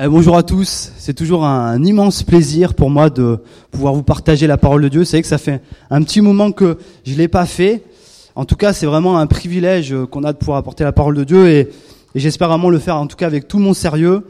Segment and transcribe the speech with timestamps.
[0.00, 3.38] Euh, bonjour à tous, c'est toujours un, immense plaisir pour moi de
[3.70, 5.04] pouvoir vous partager la parole de Dieu.
[5.04, 7.82] C'est que ça fait un petit moment que je l'ai pas fait.
[8.34, 11.24] En tout cas, c'est vraiment un privilège qu'on a de pouvoir apporter la parole de
[11.24, 11.68] Dieu et,
[12.14, 14.26] j'espère vraiment le faire en tout cas avec tout mon sérieux.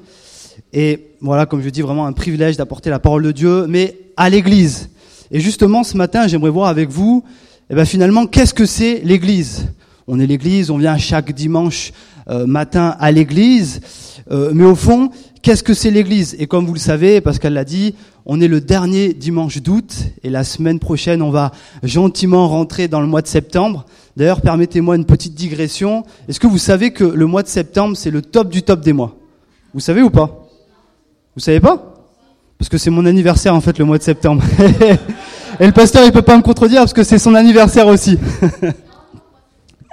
[0.73, 4.29] Et voilà, comme je dis, vraiment un privilège d'apporter la parole de Dieu, mais à
[4.29, 4.89] l'Église.
[5.31, 7.23] Et justement, ce matin, j'aimerais voir avec vous,
[7.71, 9.69] eh ben, finalement, qu'est-ce que c'est l'Église?
[10.13, 11.93] On est l'Église, on vient chaque dimanche
[12.29, 13.81] euh, matin à l'Église,
[14.31, 15.11] euh, mais au fond,
[15.43, 16.37] Qu'est-ce que c'est l'Église?
[16.39, 17.95] Et comme vous le savez, Pascal l'a dit,
[18.27, 19.91] on est le dernier dimanche d'août
[20.23, 23.87] et la semaine prochaine, on va gentiment rentrer dans le mois de septembre.
[24.19, 26.05] D'ailleurs, permettez-moi une petite digression.
[26.29, 28.93] Est-ce que vous savez que le mois de septembre, c'est le top du top des
[28.93, 29.17] mois?
[29.73, 30.47] Vous savez ou pas?
[31.35, 31.95] Vous savez pas?
[32.59, 34.43] Parce que c'est mon anniversaire en fait le mois de septembre.
[35.59, 38.19] et le pasteur, il peut pas me contredire parce que c'est son anniversaire aussi.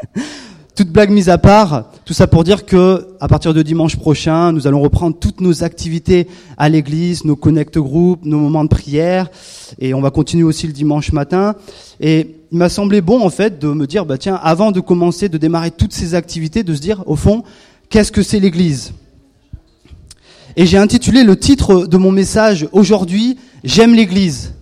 [0.78, 4.52] Toute blague mise à part, tout ça pour dire que à partir de dimanche prochain,
[4.52, 9.31] nous allons reprendre toutes nos activités à l'église, nos connect groupes, nos moments de prière,
[9.80, 11.56] et on va continuer aussi le dimanche matin.
[12.00, 15.30] Et il m'a semblé bon en fait de me dire, bah tiens, avant de commencer,
[15.30, 17.44] de démarrer toutes ces activités, de se dire au fond,
[17.89, 18.94] qu'est-ce que c'est l'église?
[20.58, 24.54] Et j'ai intitulé le titre de mon message aujourd'hui, j'aime l'église.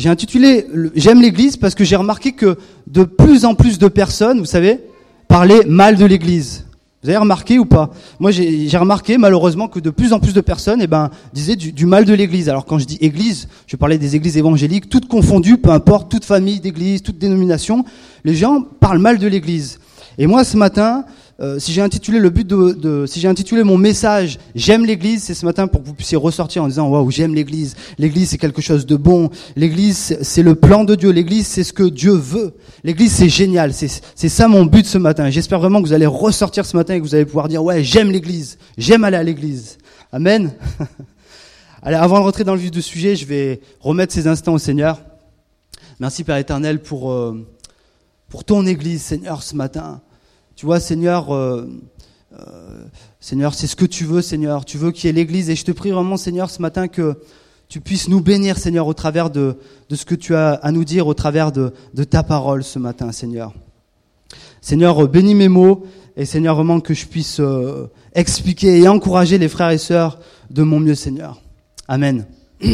[0.00, 2.56] J'ai intitulé J'aime l'église parce que j'ai remarqué que
[2.86, 4.80] de plus en plus de personnes, vous savez,
[5.28, 6.64] parler mal de l'Église.
[7.02, 7.90] Vous avez remarqué ou pas?
[8.18, 11.84] Moi, j'ai remarqué malheureusement que de plus en plus de personnes, eh ben, disaient du,
[11.84, 12.48] mal de l'Église.
[12.48, 16.24] Alors quand je dis Église, je parlais des églises évangéliques, toutes confondues, peu importe, toute
[16.24, 17.84] famille d'église, toute dénomination.
[18.24, 19.80] Les gens parlent mal de l'Église.
[20.16, 21.04] Et moi, ce matin,
[21.40, 25.22] euh, si j'ai intitulé le but de, de si j'ai intitulé mon message j'aime l'Église,
[25.22, 27.76] c'est ce matin pour que vous puissiez ressortir en disant waouh j'aime l'Église.
[27.98, 29.30] L'Église c'est quelque chose de bon.
[29.56, 31.10] L'Église c'est le plan de Dieu.
[31.10, 32.54] L'Église c'est ce que Dieu veut.
[32.84, 33.72] L'Église c'est génial.
[33.72, 35.30] C'est c'est ça mon but ce matin.
[35.30, 37.82] J'espère vraiment que vous allez ressortir ce matin et que vous allez pouvoir dire ouais
[37.82, 38.58] j'aime l'Église.
[38.76, 39.78] J'aime aller à l'Église.
[40.12, 40.52] Amen.
[41.82, 44.58] Allez, avant de rentrer dans le vif du sujet, je vais remettre ces instants au
[44.58, 45.00] Seigneur.
[45.98, 47.46] Merci Père éternel pour euh,
[48.28, 50.02] pour ton Église Seigneur ce matin.
[50.56, 51.66] Tu vois, Seigneur, euh,
[52.38, 52.84] euh,
[53.20, 54.64] Seigneur, c'est ce que tu veux, Seigneur.
[54.64, 55.50] Tu veux qu'il y ait l'Église.
[55.50, 57.18] Et je te prie vraiment, Seigneur, ce matin que
[57.68, 59.56] tu puisses nous bénir, Seigneur, au travers de,
[59.90, 63.12] ce que tu as à nous dire, au travers de, de ta parole ce matin,
[63.12, 63.54] Seigneur.
[64.60, 65.84] Seigneur, bénis mes mots.
[66.16, 70.18] Et Seigneur, vraiment que je puisse euh, expliquer et encourager les frères et sœurs
[70.50, 71.40] de mon mieux, Seigneur.
[71.88, 72.26] Amen.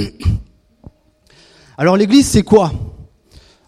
[1.79, 2.73] Alors l'Église, c'est quoi?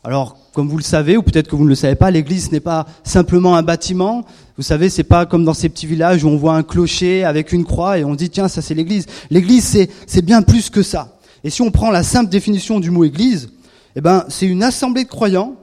[0.03, 2.61] Alors, comme vous le savez, ou peut-être que vous ne le savez pas, l'église n'est
[2.61, 4.25] pas simplement un bâtiment.
[4.57, 7.53] Vous savez, c'est pas comme dans ces petits villages où on voit un clocher avec
[7.53, 9.07] une croix et on dit tiens, ça c'est l'église.
[9.31, 11.19] L'église, c'est, c'est bien plus que ça.
[11.45, 13.51] Et si on prend la simple définition du mot église,
[13.95, 15.57] eh ben, c'est une assemblée de croyants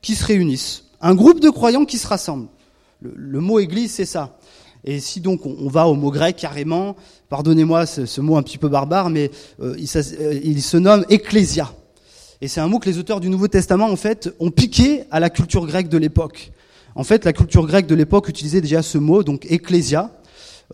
[0.00, 0.84] qui se réunissent.
[1.00, 2.48] Un groupe de croyants qui se rassemblent.
[3.00, 4.38] Le, mot église, c'est ça.
[4.84, 6.96] Et si donc on, va au mot grec carrément,
[7.28, 11.72] pardonnez-moi ce, mot un petit peu barbare, mais euh, il, euh, il se nomme ecclésia.
[12.42, 15.20] Et c'est un mot que les auteurs du Nouveau Testament, en fait, ont piqué à
[15.20, 16.50] la culture grecque de l'époque.
[16.96, 20.10] En fait, la culture grecque de l'époque utilisait déjà ce mot, donc ecclésia.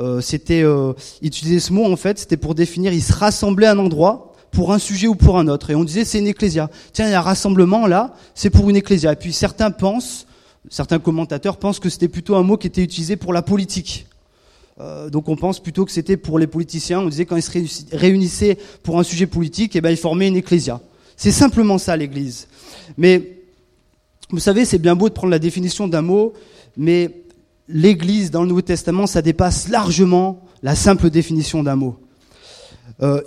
[0.00, 3.72] Euh, c'était euh, utiliser ce mot, en fait, c'était pour définir, ils se rassemblaient à
[3.72, 5.68] un endroit pour un sujet ou pour un autre.
[5.68, 6.70] Et on disait, c'est une ecclésia.
[6.94, 9.12] Tiens, il y a un rassemblement là, c'est pour une ecclésia.
[9.12, 10.26] Et puis certains pensent,
[10.70, 14.06] certains commentateurs pensent que c'était plutôt un mot qui était utilisé pour la politique.
[14.80, 17.00] Euh, donc on pense plutôt que c'était pour les politiciens.
[17.00, 20.36] On disait quand ils se réunissaient pour un sujet politique, eh ben ils formaient une
[20.36, 20.80] ecclésia.
[21.18, 22.46] C'est simplement ça l'Église.
[22.96, 23.40] Mais
[24.30, 26.32] vous savez, c'est bien beau de prendre la définition d'un mot,
[26.76, 27.24] mais
[27.68, 31.96] l'Église dans le Nouveau Testament, ça dépasse largement la simple définition d'un mot.
[33.02, 33.20] Euh,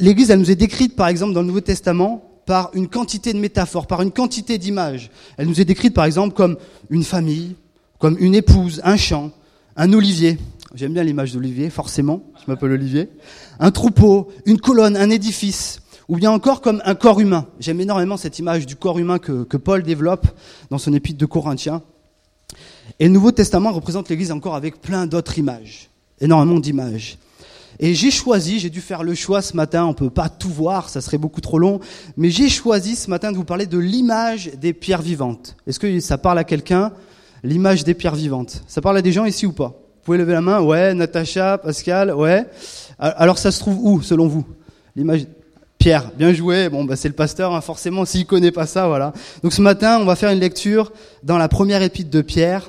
[0.00, 3.38] L'Église, elle nous est décrite, par exemple, dans le Nouveau Testament, par une quantité de
[3.38, 5.10] métaphores, par une quantité d'images.
[5.36, 6.56] Elle nous est décrite, par exemple, comme
[6.90, 7.54] une famille,
[8.00, 9.30] comme une épouse, un champ,
[9.76, 10.36] un olivier.
[10.74, 13.08] J'aime bien l'image d'olivier, forcément, je m'appelle Olivier.
[13.60, 17.46] Un troupeau, une colonne, un édifice ou bien encore comme un corps humain.
[17.60, 20.26] J'aime énormément cette image du corps humain que, que, Paul développe
[20.70, 21.82] dans son épître de Corinthiens.
[23.00, 25.90] Et le Nouveau Testament représente l'Église encore avec plein d'autres images,
[26.20, 27.18] énormément d'images.
[27.78, 30.88] Et j'ai choisi, j'ai dû faire le choix ce matin, on peut pas tout voir,
[30.88, 31.80] ça serait beaucoup trop long,
[32.16, 35.56] mais j'ai choisi ce matin de vous parler de l'image des pierres vivantes.
[35.66, 36.92] Est-ce que ça parle à quelqu'un
[37.42, 38.62] L'image des pierres vivantes?
[38.66, 39.68] Ça parle à des gens ici ou pas?
[39.68, 40.60] Vous pouvez lever la main?
[40.60, 42.46] Ouais, Natacha, Pascal, ouais.
[42.98, 44.46] Alors ça se trouve où, selon vous
[44.94, 45.26] L'image
[45.86, 46.68] Pierre, bien joué.
[46.68, 49.12] Bon, bah, c'est le pasteur, hein, forcément, s'il connaît pas ça, voilà.
[49.44, 50.90] Donc ce matin, on va faire une lecture
[51.22, 52.68] dans la première épître de Pierre,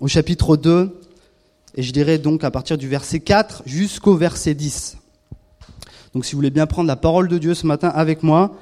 [0.00, 0.98] au chapitre 2,
[1.74, 4.96] et je dirais donc à partir du verset 4 jusqu'au verset 10.
[6.14, 8.56] Donc si vous voulez bien prendre la parole de Dieu ce matin avec moi,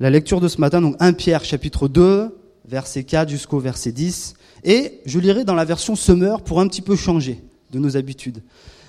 [0.00, 2.34] la lecture de ce matin, donc 1 Pierre chapitre 2,
[2.66, 4.32] verset 4 jusqu'au verset 10,
[4.64, 8.42] et je lirai dans la version Summer pour un petit peu changer de nos habitudes.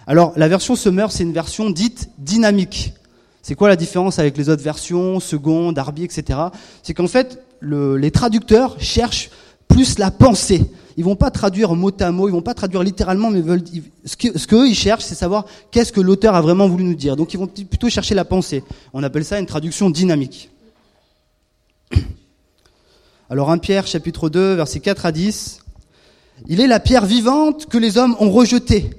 [0.08, 2.94] Alors, la version Summer, c'est une version dite dynamique.
[3.48, 6.40] C'est quoi la différence avec les autres versions, seconde, Darby, etc.
[6.82, 9.30] C'est qu'en fait, les traducteurs cherchent
[9.68, 10.66] plus la pensée.
[10.98, 13.64] Ils vont pas traduire mot à mot, ils vont pas traduire littéralement, mais veulent,
[14.04, 16.96] ce que ce qu'eux ils cherchent, c'est savoir qu'est-ce que l'auteur a vraiment voulu nous
[16.96, 17.16] dire.
[17.16, 18.64] Donc ils vont plutôt chercher la pensée.
[18.94, 20.50] On appelle ça une traduction dynamique.
[23.30, 25.60] Alors 1 Pierre chapitre 2 versets 4 à 10.
[26.48, 28.90] Il est la pierre vivante que les hommes ont rejetée,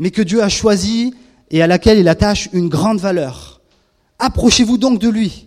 [0.00, 1.14] mais que Dieu a choisie
[1.52, 3.55] et à laquelle il attache une grande valeur.
[4.18, 5.46] Approchez-vous donc de lui.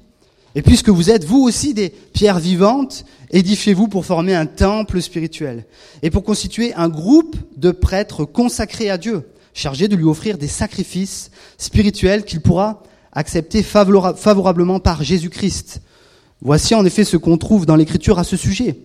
[0.55, 5.65] Et puisque vous êtes vous aussi des pierres vivantes, édifiez-vous pour former un temple spirituel
[6.01, 10.47] et pour constituer un groupe de prêtres consacrés à Dieu, chargés de lui offrir des
[10.47, 15.81] sacrifices spirituels qu'il pourra accepter favorablement par Jésus-Christ.
[16.41, 18.79] Voici en effet ce qu'on trouve dans l'Écriture à ce sujet.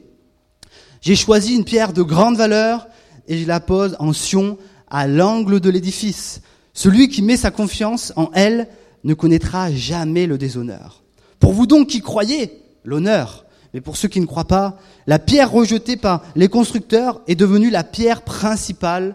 [1.01, 2.89] J'ai choisi une pierre de grande valeur
[3.29, 4.59] et je la pose en sion
[4.91, 6.41] à l'angle de l'édifice.
[6.73, 8.69] Celui qui met sa confiance en elle
[9.05, 11.03] ne connaîtra jamais le déshonneur.
[11.39, 12.53] Pour vous donc qui croyez,
[12.85, 13.45] l'honneur.
[13.73, 17.71] Mais pour ceux qui ne croient pas, la pierre rejetée par les constructeurs est devenue
[17.71, 19.15] la pierre principale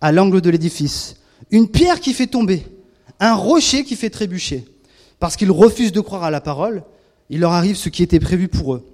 [0.00, 1.16] à l'angle de l'édifice.
[1.50, 2.66] Une pierre qui fait tomber,
[3.20, 4.64] un rocher qui fait trébucher.
[5.18, 6.82] Parce qu'ils refusent de croire à la parole,
[7.28, 8.86] il leur arrive ce qui était prévu pour eux.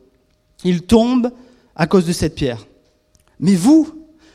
[0.65, 1.31] Ils tombent
[1.77, 2.67] à cause de cette pierre.
[3.39, 3.89] Mais vous,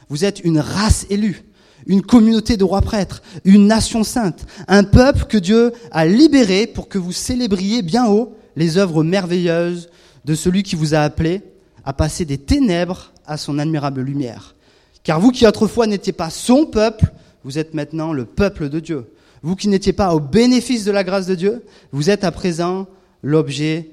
[0.07, 1.43] vous êtes une race élue,
[1.87, 6.87] une communauté de rois prêtres, une nation sainte, un peuple que Dieu a libéré pour
[6.87, 9.89] que vous célébriez bien haut les œuvres merveilleuses
[10.25, 11.41] de celui qui vous a appelé
[11.83, 14.55] à passer des ténèbres à son admirable lumière.
[15.03, 17.11] Car vous qui autrefois n'étiez pas son peuple,
[17.43, 19.11] vous êtes maintenant le peuple de Dieu.
[19.41, 22.87] Vous qui n'étiez pas au bénéfice de la grâce de Dieu, vous êtes à présent
[23.23, 23.89] l'objet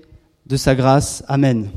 [0.46, 1.22] de sa grâce.
[1.28, 1.70] Amen.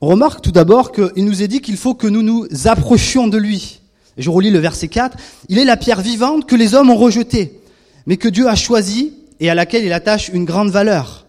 [0.00, 3.38] On remarque tout d'abord qu'il nous est dit qu'il faut que nous nous approchions de
[3.38, 3.80] lui.
[4.18, 5.16] je relis le verset 4.
[5.48, 7.60] Il est la pierre vivante que les hommes ont rejetée,
[8.04, 11.26] mais que Dieu a choisie et à laquelle il attache une grande valeur.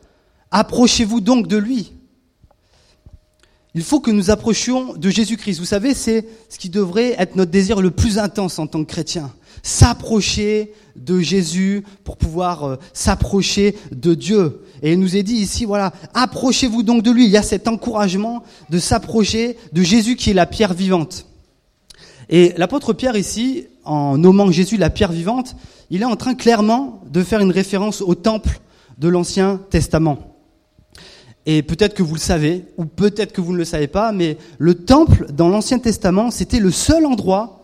[0.51, 1.93] Approchez-vous donc de lui.
[3.73, 5.59] Il faut que nous approchions de Jésus-Christ.
[5.59, 8.89] Vous savez, c'est ce qui devrait être notre désir le plus intense en tant que
[8.89, 9.31] chrétien.
[9.67, 14.61] S'approcher de Jésus pour pouvoir euh, s'approcher de Dieu.
[14.81, 17.25] Et il nous est dit ici, voilà, approchez-vous donc de lui.
[17.25, 21.25] Il y a cet encouragement de s'approcher de Jésus qui est la pierre vivante.
[22.29, 25.57] Et l'apôtre Pierre ici, en nommant Jésus la pierre vivante,
[25.89, 28.61] il est en train clairement de faire une référence au temple
[28.97, 30.37] de l'Ancien Testament.
[31.45, 34.37] Et peut-être que vous le savez, ou peut-être que vous ne le savez pas, mais
[34.59, 37.56] le temple dans l'Ancien Testament, c'était le seul endroit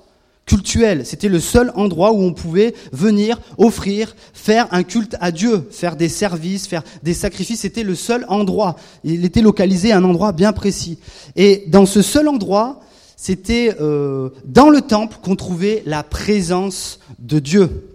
[0.45, 1.05] cultuel.
[1.05, 5.95] C'était le seul endroit où on pouvait venir offrir, faire un culte à Dieu, faire
[5.95, 7.61] des services, faire des sacrifices.
[7.61, 8.75] C'était le seul endroit.
[9.03, 10.99] Il était localisé à un endroit bien précis.
[11.35, 12.81] Et dans ce seul endroit,
[13.15, 17.89] c'était euh, dans le temple qu'on trouvait la présence de Dieu.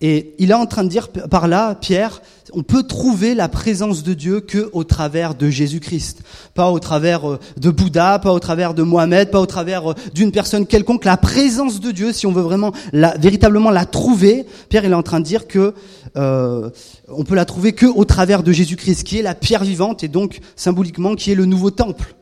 [0.00, 4.02] Et il est en train de dire par là, Pierre, on peut trouver la présence
[4.02, 6.22] de Dieu que au travers de Jésus-Christ,
[6.54, 9.94] pas au travers euh, de Bouddha, pas au travers de Mohamed, pas au travers euh,
[10.14, 11.04] d'une personne quelconque.
[11.04, 15.02] La présence de Dieu, si on veut vraiment véritablement la trouver, Pierre il est en
[15.02, 15.74] train de dire que
[16.16, 16.70] euh,
[17.08, 20.08] on peut la trouver que au travers de Jésus-Christ, qui est la pierre vivante et
[20.08, 22.14] donc symboliquement qui est le nouveau temple.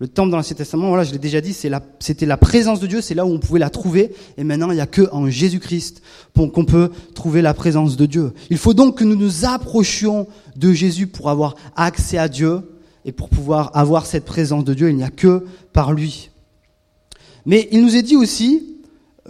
[0.00, 3.00] Le temple dans l'Ancien Testament, voilà, je l'ai déjà dit, c'était la, présence de Dieu,
[3.00, 4.12] c'est là où on pouvait la trouver.
[4.36, 6.02] Et maintenant, il n'y a que en Jésus-Christ
[6.34, 8.32] qu'on peut trouver la présence de Dieu.
[8.50, 10.26] Il faut donc que nous nous approchions
[10.56, 12.62] de Jésus pour avoir accès à Dieu
[13.04, 14.90] et pour pouvoir avoir cette présence de Dieu.
[14.90, 16.30] Il n'y a que par lui.
[17.46, 18.76] Mais il nous est dit aussi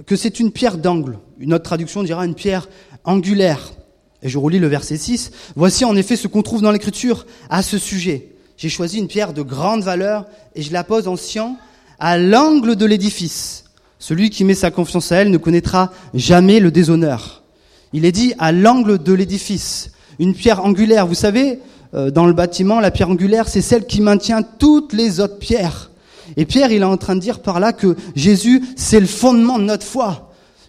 [0.07, 1.19] que c'est une pierre d'angle.
[1.39, 2.69] Une autre traduction dira une pierre
[3.05, 3.75] angulaire.
[4.23, 5.31] Et je relis le verset 6.
[5.57, 8.34] Voici en effet ce qu'on trouve dans l'Écriture à ce sujet.
[8.57, 11.57] J'ai choisi une pierre de grande valeur et je la pose en sciant
[11.99, 13.65] à l'angle de l'édifice.
[13.99, 17.43] Celui qui met sa confiance à elle ne connaîtra jamais le déshonneur.
[17.93, 19.91] Il est dit à l'angle de l'édifice.
[20.19, 21.61] Une pierre angulaire, vous savez,
[21.95, 25.91] euh, dans le bâtiment, la pierre angulaire, c'est celle qui maintient toutes les autres pierres.
[26.37, 29.59] Et Pierre, il est en train de dire par là que Jésus, c'est le fondement
[29.59, 30.24] de notre foi.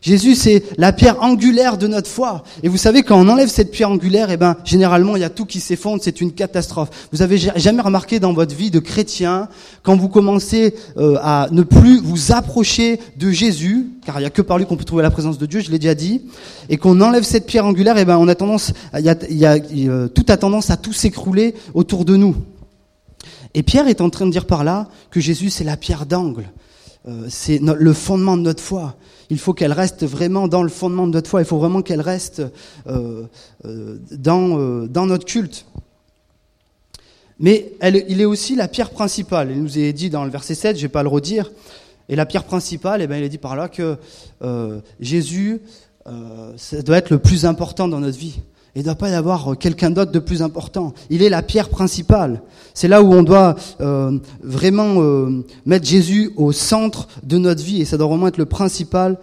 [0.05, 2.43] Jésus, c'est la pierre angulaire de notre foi.
[2.61, 5.31] Et vous savez, quand on enlève cette pierre angulaire, eh ben, généralement, il y a
[5.31, 7.07] tout qui s'effondre, c'est une catastrophe.
[7.11, 9.49] Vous avez jamais remarqué dans votre vie de chrétien,
[9.81, 14.29] quand vous commencez euh, à ne plus vous approcher de Jésus, car il n'y a
[14.29, 16.21] que par lui qu'on peut trouver la présence de Dieu, je l'ai déjà dit,
[16.69, 19.59] et qu'on enlève cette pierre angulaire, eh ben, on a tendance, il y a,
[20.09, 22.35] tout a tendance à tout s'écrouler autour de nous.
[23.55, 26.43] Et Pierre est en train de dire par là que Jésus, c'est la pierre d'angle.
[27.07, 28.95] Euh, c'est le fondement de notre foi.
[29.29, 31.41] Il faut qu'elle reste vraiment dans le fondement de notre foi.
[31.41, 32.41] Il faut vraiment qu'elle reste
[32.87, 33.23] euh,
[33.65, 35.65] euh, dans, dans notre culte.
[37.39, 39.51] Mais il est aussi la pierre principale.
[39.51, 41.51] Il nous est dit dans le verset 7, je ne vais pas le redire.
[42.07, 43.97] Et la pierre principale, eh bien, il est dit par là que
[44.43, 45.61] euh, Jésus,
[46.07, 48.39] euh, ça doit être le plus important dans notre vie.
[48.75, 50.93] Il ne doit pas y avoir quelqu'un d'autre de plus important.
[51.09, 52.41] Il est la pierre principale.
[52.73, 57.81] C'est là où on doit euh, vraiment euh, mettre Jésus au centre de notre vie.
[57.81, 59.17] Et ça doit vraiment être le principal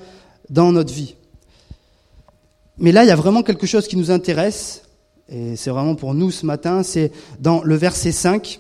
[0.49, 1.17] dans notre vie.
[2.79, 4.85] Mais là, il y a vraiment quelque chose qui nous intéresse.
[5.29, 6.83] Et c'est vraiment pour nous ce matin.
[6.83, 8.59] C'est dans le verset 5.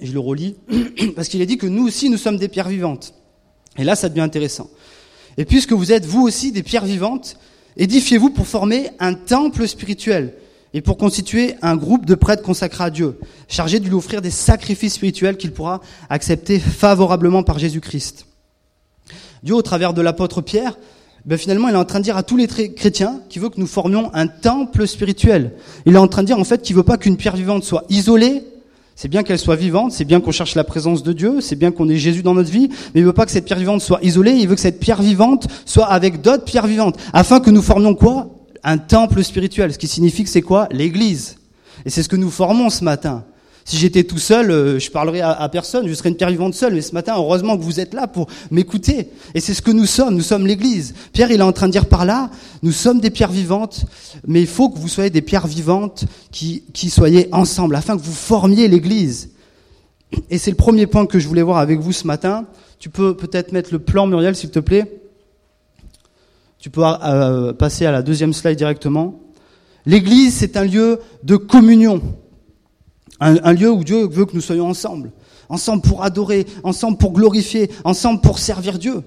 [0.00, 0.56] Et je le relis.
[1.14, 3.14] Parce qu'il est dit que nous aussi, nous sommes des pierres vivantes.
[3.78, 4.70] Et là, ça devient intéressant.
[5.36, 7.36] Et puisque vous êtes vous aussi des pierres vivantes,
[7.76, 10.34] édifiez-vous pour former un temple spirituel
[10.72, 14.30] et pour constituer un groupe de prêtres consacrés à Dieu, chargés de lui offrir des
[14.30, 18.26] sacrifices spirituels qu'il pourra accepter favorablement par Jésus-Christ.
[19.42, 20.78] Dieu, au travers de l'apôtre Pierre,
[21.24, 23.60] ben finalement, il est en train de dire à tous les chrétiens qu'il veut que
[23.60, 25.52] nous formions un temple spirituel.
[25.84, 27.84] Il est en train de dire en fait qu'il veut pas qu'une pierre vivante soit
[27.90, 28.42] isolée
[29.00, 31.70] c'est bien qu'elle soit vivante, c'est bien qu'on cherche la présence de Dieu, c'est bien
[31.70, 33.98] qu'on ait Jésus dans notre vie, mais il veut pas que cette pierre vivante soit
[34.02, 37.62] isolée, il veut que cette pierre vivante soit avec d'autres pierres vivantes, afin que nous
[37.62, 38.28] formions quoi?
[38.62, 40.68] Un temple spirituel, ce qui signifie que c'est quoi?
[40.70, 41.38] L'Église.
[41.86, 43.24] Et c'est ce que nous formons ce matin.
[43.64, 46.74] Si j'étais tout seul, euh, je parlerais à, personne, je serais une pierre vivante seule.
[46.74, 49.08] Mais ce matin, heureusement que vous êtes là pour m'écouter.
[49.34, 50.94] Et c'est ce que nous sommes, nous sommes l'Église.
[51.12, 52.30] Pierre, il est en train de dire par là,
[52.62, 53.84] nous sommes des pierres vivantes,
[54.26, 58.12] mais il faut que vous soyez des pierres vivantes qui, soyez ensemble, afin que vous
[58.12, 59.30] formiez l'Église.
[60.30, 62.46] Et c'est le premier point que je voulais voir avec vous ce matin.
[62.78, 65.00] Tu peux peut-être mettre le plan, Muriel, s'il te plaît.
[66.58, 69.20] Tu peux euh, passer à la deuxième slide directement.
[69.86, 72.02] L'Église, c'est un lieu de communion.
[73.20, 75.12] Un, lieu où Dieu veut que nous soyons ensemble.
[75.50, 79.02] Ensemble pour adorer, ensemble pour glorifier, ensemble pour servir Dieu.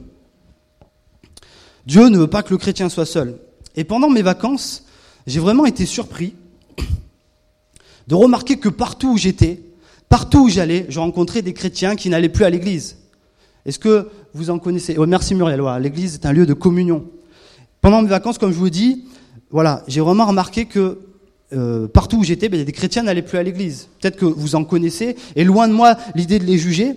[1.87, 3.39] Dieu ne veut pas que le chrétien soit seul.
[3.75, 4.83] Et pendant mes vacances,
[5.25, 6.35] j'ai vraiment été surpris
[8.07, 9.61] de remarquer que partout où j'étais,
[10.09, 12.97] partout où j'allais, je rencontrais des chrétiens qui n'allaient plus à l'église.
[13.65, 14.95] Est-ce que vous en connaissez?
[14.97, 15.61] Oh, Merci Muriel.
[15.79, 17.05] l'église est un lieu de communion.
[17.81, 19.05] Pendant mes vacances, comme je vous dis,
[19.49, 20.99] voilà, j'ai vraiment remarqué que
[21.55, 23.87] euh, partout où j'étais, ben, des chrétiens n'allaient plus à l'église.
[24.01, 26.95] Peut-être que vous en connaissez, et loin de moi l'idée de les juger.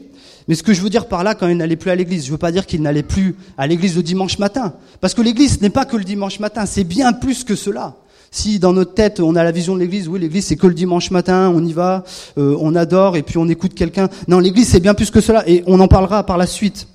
[0.48, 2.30] Mais ce que je veux dire par là, quand ils n'allaient plus à l'église, je
[2.30, 4.74] veux pas dire qu'ils n'allaient plus à l'église le dimanche matin.
[5.00, 7.96] Parce que l'église n'est pas que le dimanche matin, c'est bien plus que cela.
[8.30, 10.74] Si dans notre tête on a la vision de l'église, oui l'église c'est que le
[10.74, 12.04] dimanche matin, on y va,
[12.38, 14.08] euh, on adore et puis on écoute quelqu'un.
[14.28, 16.86] Non, l'église c'est bien plus que cela et on en parlera par la suite.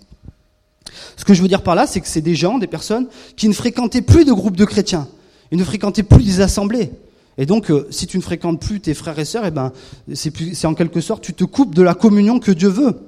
[1.18, 3.48] Ce que je veux dire par là, c'est que c'est des gens, des personnes qui
[3.48, 5.08] ne fréquentaient plus de groupes de chrétiens,
[5.52, 6.92] ils ne fréquentaient plus des assemblées.
[7.38, 9.72] Et donc, euh, si tu ne fréquentes plus tes frères et sœurs, eh ben,
[10.14, 13.00] c'est en quelque sorte, tu te coupes de la communion que Dieu veut.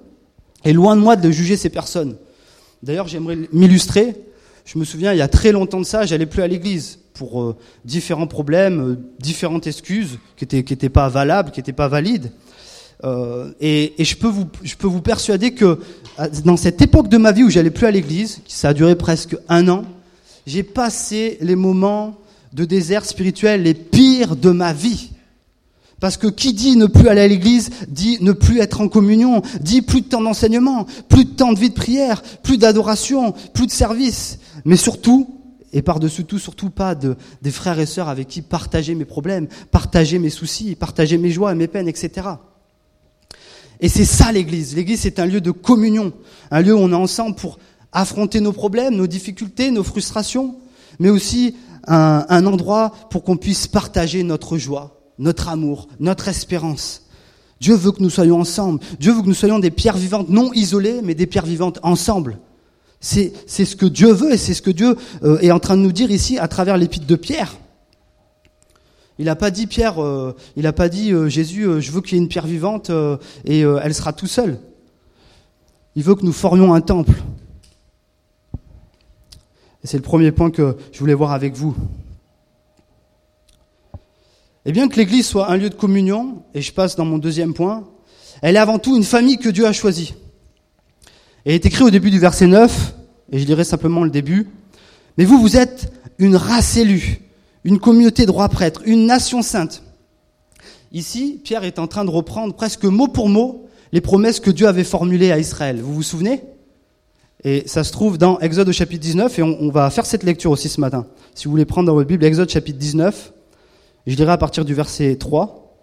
[0.65, 2.15] Et loin de moi de juger ces personnes.
[2.81, 4.15] D'ailleurs, j'aimerais m'illustrer.
[4.65, 7.41] Je me souviens, il y a très longtemps de ça, j'allais plus à l'église pour
[7.41, 12.31] euh, différents problèmes, euh, différentes excuses qui n'étaient pas valables, qui n'étaient pas valides.
[13.59, 15.79] et, et je, peux vous, je peux vous persuader que
[16.45, 19.35] dans cette époque de ma vie où j'allais plus à l'église, ça a duré presque
[19.49, 19.83] un an,
[20.47, 22.22] j'ai passé les moments
[22.53, 25.12] de désert spirituel les pires de ma vie.
[26.00, 29.41] Parce que qui dit ne plus aller à l'église, dit ne plus être en communion,
[29.62, 33.67] dit plus de temps d'enseignement, plus de temps de vie de prière, plus d'adoration, plus
[33.67, 34.39] de service.
[34.65, 35.39] Mais surtout,
[35.72, 39.48] et par-dessus tout, surtout pas de, des frères et sœurs avec qui partager mes problèmes,
[39.72, 42.27] partager mes soucis, partager mes joies et mes peines, etc.
[43.79, 44.75] Et c'est ça l'église.
[44.75, 46.13] L'église, c'est un lieu de communion,
[46.51, 47.60] un lieu où on est ensemble pour
[47.91, 50.55] affronter nos problèmes, nos difficultés, nos frustrations,
[51.00, 51.55] mais aussi
[51.87, 57.03] un, endroit pour qu'on puisse partager notre joie, notre amour, notre espérance.
[57.59, 58.79] Dieu veut que nous soyons ensemble.
[58.99, 62.39] Dieu veut que nous soyons des pierres vivantes, non isolées, mais des pierres vivantes ensemble.
[62.99, 65.81] C'est ce que Dieu veut et c'est ce que Dieu euh, est en train de
[65.81, 67.57] nous dire ici à travers l'épître de Pierre.
[69.19, 72.13] Il n'a pas dit Pierre, euh, il n'a pas dit euh, Jésus, je veux qu'il
[72.13, 72.91] y ait une pierre vivante
[73.45, 74.57] et elle sera tout seule.
[75.95, 77.13] Il veut que nous formions un temple.
[79.83, 81.75] Et c'est le premier point que je voulais voir avec vous.
[84.65, 87.53] Et bien que l'Église soit un lieu de communion, et je passe dans mon deuxième
[87.53, 87.83] point,
[88.41, 90.13] elle est avant tout une famille que Dieu a choisie.
[91.45, 92.95] Elle est écrit au début du verset 9,
[93.33, 94.47] et je lirai simplement le début.
[95.17, 97.19] Mais vous, vous êtes une race élue,
[97.65, 99.83] une communauté de rois prêtres, une nation sainte.
[100.93, 104.67] Ici, Pierre est en train de reprendre presque mot pour mot les promesses que Dieu
[104.67, 105.81] avait formulées à Israël.
[105.81, 106.41] Vous vous souvenez?
[107.43, 110.51] Et ça se trouve dans Exode au chapitre 19, et on, va faire cette lecture
[110.51, 111.05] aussi ce matin.
[111.35, 113.33] Si vous voulez prendre dans votre Bible Exode chapitre 19,
[114.07, 115.75] je dirais à partir du verset 3.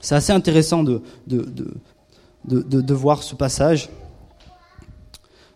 [0.00, 1.44] C'est assez intéressant de, de,
[2.44, 3.88] de, de, voir ce passage.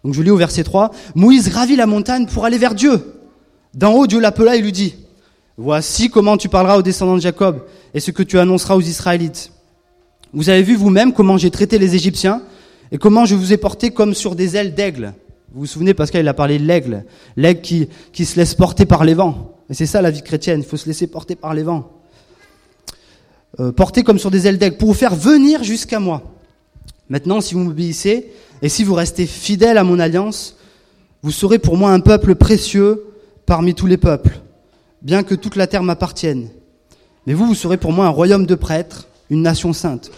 [0.03, 0.91] Donc je lis au verset 3.
[1.15, 3.15] Moïse gravit la montagne pour aller vers Dieu.
[3.75, 4.97] D'en haut, Dieu l'appela et lui dit,
[5.57, 9.53] Voici comment tu parleras aux descendants de Jacob et ce que tu annonceras aux Israélites.
[10.33, 12.43] Vous avez vu vous-même comment j'ai traité les Égyptiens
[12.93, 15.15] et comment je vous ai porté comme sur des ailes d'aigle.
[15.53, 17.05] Vous vous souvenez, Pascal, il a parlé de l'aigle,
[17.37, 19.57] l'aigle qui, se laisse porter par les vents.
[19.71, 21.91] Et c'est ça la vie chrétienne, il faut se laisser porter par les vents.
[23.61, 26.23] Euh, porter comme sur des ailes d'aigle, pour vous faire venir jusqu'à moi.
[27.09, 28.31] Maintenant, si vous m'obéissez,
[28.61, 30.57] et si vous restez fidèles à mon alliance,
[31.23, 33.05] vous serez pour moi un peuple précieux
[33.47, 34.41] parmi tous les peuples,
[35.01, 36.49] bien que toute la terre m'appartienne.
[37.27, 40.11] Mais vous, vous serez pour moi un royaume de prêtres, une nation sainte.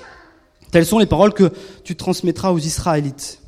[0.75, 1.53] Telles sont les paroles que
[1.85, 3.39] tu transmettras aux Israélites.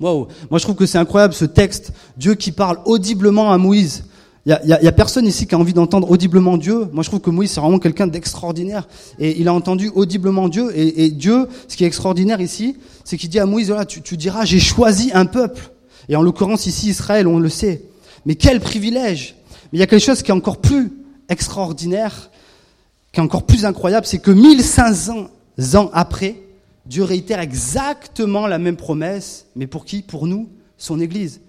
[0.00, 0.26] Wow.
[0.50, 1.92] Moi, je trouve que c'est incroyable ce texte.
[2.16, 4.06] Dieu qui parle audiblement à Moïse.
[4.44, 6.88] Il n'y a, personne ici qui a envie d'entendre audiblement Dieu.
[6.92, 8.88] Moi, je trouve que Moïse, c'est vraiment quelqu'un d'extraordinaire.
[9.20, 10.72] Et il a entendu audiblement Dieu.
[10.76, 14.16] Et, Dieu, ce qui est extraordinaire ici, c'est qu'il dit à Moïse, voilà, tu, tu
[14.16, 15.70] diras, j'ai choisi un peuple.
[16.08, 17.84] Et en l'occurrence, ici, Israël, on le sait.
[18.26, 19.36] Mais quel privilège
[19.70, 20.90] Mais il y a quelque chose qui est encore plus
[21.28, 22.32] extraordinaire,
[23.14, 25.28] qui est encore plus incroyable, c'est que 1500
[25.74, 26.42] ans après,
[26.84, 30.02] Dieu réitère exactement la même promesse, mais pour qui?
[30.02, 31.40] Pour nous, son Église.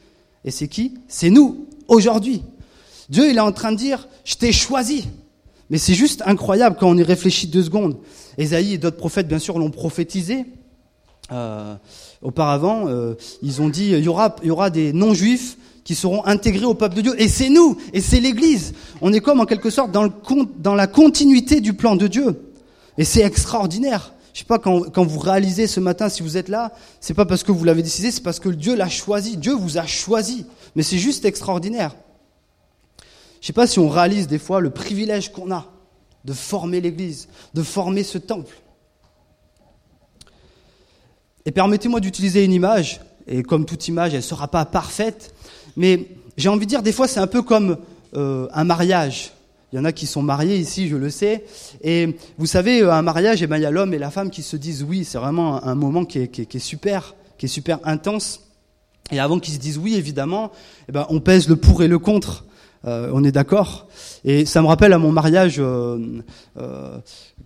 [0.45, 0.93] Et c'est qui?
[1.07, 2.43] C'est nous, aujourd'hui.
[3.09, 5.07] Dieu, il est en train de dire, je t'ai choisi.
[5.71, 7.97] Mais c'est juste incroyable quand on y réfléchit deux secondes.
[8.37, 10.45] Ésaïe et d'autres prophètes, bien sûr, l'ont prophétisé.
[11.31, 11.75] Euh,
[12.21, 16.25] auparavant, euh, ils ont dit, il y aura, il y aura des non-juifs qui seront
[16.25, 17.21] intégrés au peuple de Dieu.
[17.21, 18.73] Et c'est nous, et c'est l'Église.
[19.01, 20.11] On est comme en quelque sorte dans, le,
[20.57, 22.51] dans la continuité du plan de Dieu.
[22.97, 24.13] Et c'est extraordinaire.
[24.33, 27.25] Je sais pas, quand, quand vous réalisez ce matin, si vous êtes là, c'est pas
[27.25, 29.37] parce que vous l'avez décidé, c'est parce que Dieu l'a choisi.
[29.37, 30.47] Dieu vous a choisi.
[30.75, 31.95] Mais c'est juste extraordinaire.
[33.39, 35.67] Je sais pas si on réalise des fois le privilège qu'on a
[36.25, 38.55] de former l'Église, de former ce temple.
[41.45, 45.35] Et permettez-moi d'utiliser une image, et comme toute image, elle ne sera pas parfaite,
[45.75, 47.77] mais j'ai envie de dire, des fois, c'est un peu comme
[48.15, 49.31] euh, un mariage.
[49.71, 51.43] Il y en a qui sont mariés ici, je le sais.
[51.81, 54.29] Et vous savez, euh, un mariage, eh ben, il y a l'homme et la femme
[54.29, 55.03] qui se disent oui.
[55.05, 58.41] C'est vraiment un, moment qui est, super, qui est super intense.
[59.11, 60.51] Et avant qu'ils se disent oui, évidemment,
[60.89, 62.45] eh ben, on pèse le pour et le contre.
[62.85, 63.87] Euh, on est d'accord.
[64.23, 65.61] Et ça me rappelle à mon mariage,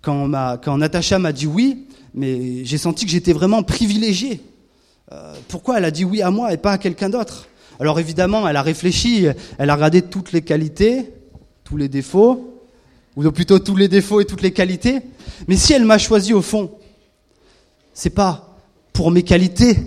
[0.02, 4.42] quand, quand Natacha m'a dit oui, mais j'ai senti que j'étais vraiment privilégié.
[5.48, 7.49] pourquoi elle a dit oui à moi et pas à quelqu'un d'autre?
[7.80, 9.26] Alors évidemment, elle a réfléchi,
[9.58, 11.13] elle a regardé toutes les qualités,
[11.63, 12.62] tous les défauts,
[13.15, 15.00] ou plutôt tous les défauts et toutes les qualités.
[15.48, 16.72] Mais si elle m'a choisi au fond,
[17.94, 18.58] c'est pas
[18.94, 19.78] pour mes qualités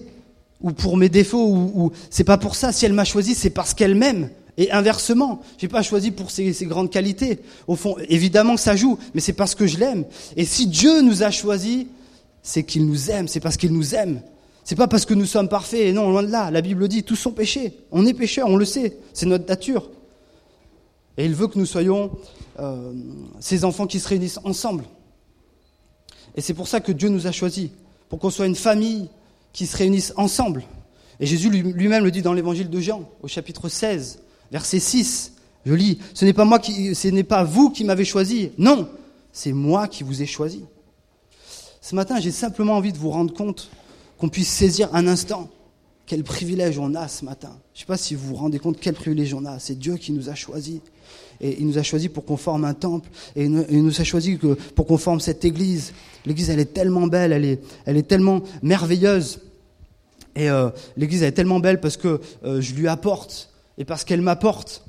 [0.61, 2.73] ou pour mes défauts ou, c'est pas pour ça.
[2.73, 4.31] Si elle m'a choisi, c'est parce qu'elle m'aime.
[4.59, 7.41] Et inversement, j'ai pas choisi pour ses, grandes qualités.
[7.67, 10.05] Au fond, évidemment que ça joue, mais c'est parce que je l'aime.
[10.37, 11.87] Et si Dieu nous a choisis,
[12.43, 14.21] c'est qu'il nous aime, c'est parce qu'il nous aime.
[14.65, 16.51] C'est pas parce que nous sommes parfaits, non, loin de là.
[16.51, 17.79] La Bible dit, tous sont péchés.
[17.91, 18.99] On est pécheurs, on le sait.
[19.13, 19.91] C'est notre nature.
[21.17, 22.13] Et il veut que nous soyons
[22.59, 22.93] euh,
[23.41, 24.85] ces enfants qui se réunissent ensemble.
[26.37, 27.71] Et c'est pour ça que Dieu nous a choisis,
[28.09, 29.09] pour qu'on soit une famille
[29.53, 30.65] qui se réunisse ensemble.
[31.21, 34.21] Et Jésus lui-même le dit dans l'évangile de Jean, au chapitre 16,
[34.51, 35.33] verset 6.
[35.67, 38.51] Je lis, ce n'est pas moi qui, ce n'est pas vous qui m'avez choisi.
[38.59, 38.89] Non,
[39.33, 40.65] c'est moi qui vous ai choisi.
[41.81, 43.71] Ce matin, j'ai simplement envie de vous rendre compte
[44.23, 45.51] qu'on puisse saisir un instant
[46.07, 47.51] quel privilège on a ce matin.
[47.75, 49.59] Je ne sais pas si vous vous rendez compte quel privilège on a.
[49.59, 50.79] C'est Dieu qui nous a choisis.
[51.41, 53.09] Et il nous a choisis pour qu'on forme un temple.
[53.35, 54.39] Et il nous a choisis
[54.77, 55.93] pour qu'on forme cette église.
[56.25, 59.41] L'église, elle est tellement belle, elle est, elle est tellement merveilleuse.
[60.37, 64.05] Et euh, l'église, elle est tellement belle parce que euh, je lui apporte et parce
[64.05, 64.85] qu'elle m'apporte.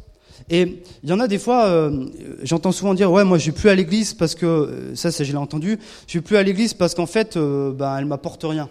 [0.52, 2.06] Et il y en a des fois, euh,
[2.44, 5.32] j'entends souvent dire, ouais, moi je vais plus à l'église parce que, ça, ça je
[5.32, 8.70] l'ai entendu, je vais plus à l'église parce qu'en fait, ben, elle m'apporte rien.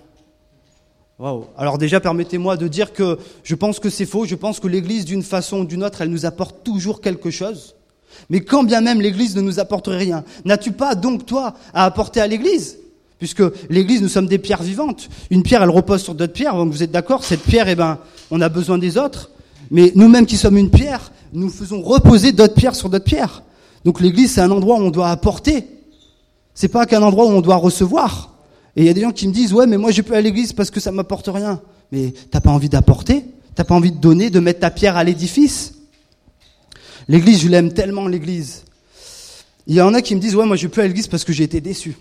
[1.57, 4.27] Alors déjà, permettez-moi de dire que je pense que c'est faux.
[4.27, 7.75] Je pense que l'Église, d'une façon ou d'une autre, elle nous apporte toujours quelque chose.
[8.29, 12.21] Mais quand bien même l'Église ne nous apporterait rien, n'as-tu pas donc toi à apporter
[12.21, 12.79] à l'Église?
[13.19, 15.09] Puisque l'Église, nous sommes des pierres vivantes.
[15.31, 16.57] Une pierre, elle repose sur d'autres pierres.
[16.57, 17.99] Donc vous êtes d'accord Cette pierre, eh ben,
[18.33, 19.31] on a besoin des autres.
[19.71, 23.45] Mais nous-mêmes qui sommes une pierre, nous faisons reposer d'autres pierres sur d'autres pierres.
[23.85, 25.67] Donc l'Église, c'est un endroit où on doit apporter.
[26.53, 28.32] C'est pas qu'un endroit où on doit recevoir.
[28.77, 30.21] Et il y a des gens qui me disent, ouais, mais moi je peux à
[30.21, 31.61] l'église parce que ça m'apporte rien.
[31.91, 33.25] Mais t'as pas envie d'apporter?
[33.55, 35.75] T'as pas envie de donner, de mettre ta pierre à l'édifice?
[37.09, 38.65] L'église, je l'aime tellement, l'église.
[39.67, 41.33] Il y en a qui me disent, ouais, moi je peux à l'église parce que
[41.33, 41.97] j'ai été déçu.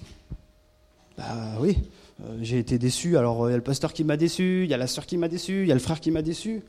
[1.18, 1.78] Bah oui,
[2.24, 3.18] euh, j'ai été déçu.
[3.18, 5.18] Alors il y a le pasteur qui m'a déçu, il y a la sœur qui
[5.18, 6.62] m'a déçu, il y a le frère qui m'a déçu.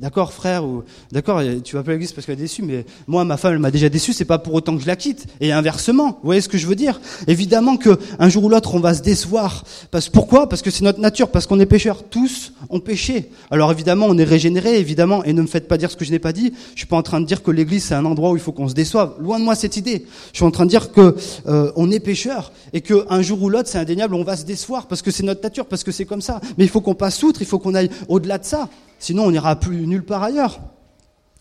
[0.00, 3.24] D'accord, frère, ou d'accord, tu vas pas à l'église parce qu'elle est déçue, mais moi,
[3.24, 5.26] ma femme, elle m'a déjà déçu, c'est pas pour autant que je la quitte.
[5.40, 7.00] Et inversement, vous voyez ce que je veux dire?
[7.28, 9.64] Évidemment que un jour ou l'autre, on va se décevoir.
[9.90, 10.48] Parce pourquoi?
[10.48, 12.02] Parce que c'est notre nature, parce qu'on est pécheurs.
[12.02, 13.30] Tous ont péché.
[13.50, 15.22] Alors évidemment, on est régénéré, évidemment.
[15.24, 16.52] Et ne me faites pas dire ce que je n'ai pas dit.
[16.74, 18.52] Je suis pas en train de dire que l'église c'est un endroit où il faut
[18.52, 19.14] qu'on se déçoive.
[19.20, 20.06] Loin de moi cette idée.
[20.32, 21.14] Je suis en train de dire que
[21.46, 24.44] euh, on est pécheurs et que un jour ou l'autre, c'est indéniable, on va se
[24.44, 26.40] décevoir parce que c'est notre nature, parce que c'est comme ça.
[26.58, 28.68] Mais il faut qu'on passe outre, il faut qu'on aille au-delà de ça.
[29.04, 30.60] Sinon, on n'ira plus nulle part ailleurs.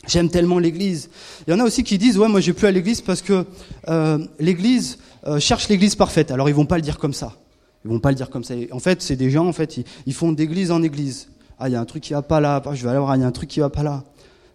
[0.06, 1.10] J'aime tellement l'Église.
[1.48, 3.22] Il y en a aussi qui disent ouais moi je vais plus à l'Église parce
[3.22, 3.46] que
[3.88, 6.30] euh, l'Église euh, cherche l'Église parfaite.
[6.32, 7.38] Alors ils vont pas le dire comme ça.
[7.86, 8.54] Ils vont pas le dire comme ça.
[8.74, 11.30] En fait c'est des gens en fait ils, font d'église en église.
[11.58, 12.62] Ah il y a un truc qui va pas là.
[12.74, 14.04] Je vais aller voir il y a un truc qui va pas là.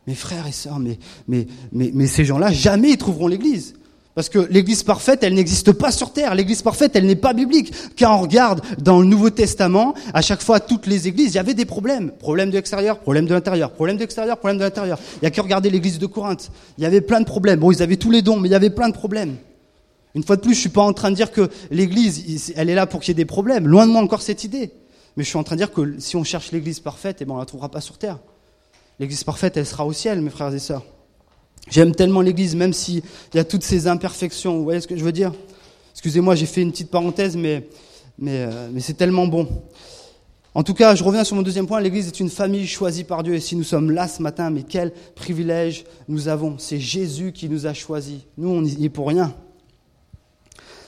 [0.06, 3.72] Mes frères et sœurs mais ces gens-là jamais ils trouveront l'Église.
[4.18, 6.34] Parce que l'église parfaite, elle n'existe pas sur terre.
[6.34, 7.72] L'église parfaite, elle n'est pas biblique.
[7.96, 11.38] Quand on regarde dans le Nouveau Testament, à chaque fois, toutes les églises, il y
[11.38, 12.10] avait des problèmes.
[12.10, 14.98] Problème de l'extérieur, problème de l'intérieur, problème de l'extérieur, problème de l'intérieur.
[15.22, 16.50] Il y a que regarder l'église de Corinthe.
[16.78, 17.60] Il y avait plein de problèmes.
[17.60, 19.36] Bon, ils avaient tous les dons, mais il y avait plein de problèmes.
[20.16, 22.74] Une fois de plus, je suis pas en train de dire que l'église, elle est
[22.74, 23.68] là pour qu'il y ait des problèmes.
[23.68, 24.72] Loin de moi encore cette idée.
[25.16, 27.34] Mais je suis en train de dire que si on cherche l'église parfaite, eh ben,
[27.34, 28.18] on la trouvera pas sur terre.
[28.98, 30.82] L'église parfaite, elle sera au ciel, mes frères et sœurs.
[31.70, 33.02] J'aime tellement l'Église, même s'il
[33.34, 34.56] y a toutes ces imperfections.
[34.56, 35.32] Vous voyez ce que je veux dire?
[35.92, 37.68] Excusez-moi, j'ai fait une petite parenthèse, mais,
[38.26, 39.48] euh, mais c'est tellement bon.
[40.54, 41.80] En tout cas, je reviens sur mon deuxième point.
[41.80, 43.34] L'Église est une famille choisie par Dieu.
[43.34, 46.56] Et si nous sommes là ce matin, mais quel privilège nous avons.
[46.58, 48.20] C'est Jésus qui nous a choisis.
[48.36, 49.34] Nous, on n'y est pour rien.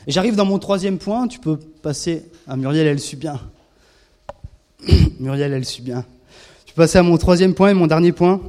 [0.06, 1.28] Et j'arrive dans mon troisième point.
[1.28, 3.38] Tu peux passer à Muriel, elle suit bien.
[5.20, 6.04] Muriel, elle suit bien.
[6.64, 8.40] Tu peux passer à mon troisième point et mon dernier point.